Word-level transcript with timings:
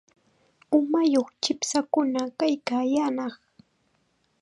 Uwayuq 0.77 1.27
chipshakuna 1.43 2.21
kaykaayaanaq. 2.37 3.33